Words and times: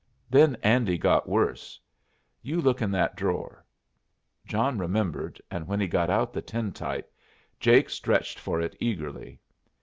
Then 0.31 0.57
Andy 0.63 0.97
got 0.97 1.29
worse. 1.29 1.79
You 2.41 2.59
look 2.59 2.81
in 2.81 2.89
that 2.89 3.15
drawer." 3.15 3.63
John 4.47 4.79
remembered, 4.79 5.39
and 5.51 5.67
when 5.67 5.79
he 5.79 5.85
got 5.85 6.09
out 6.09 6.33
the 6.33 6.41
tintype, 6.41 7.13
Jake 7.59 7.87
stretched 7.91 8.39
for 8.39 8.59
it 8.59 8.75
eagerly. 8.79 9.39